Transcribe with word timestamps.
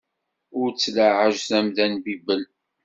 Ur 0.59 0.67
ttlaɛej 0.71 1.37
tamda 1.49 1.85
n 1.91 1.93
bibel. 2.03 2.43